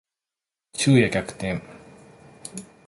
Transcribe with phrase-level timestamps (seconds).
[0.73, 1.61] 昼夜逆転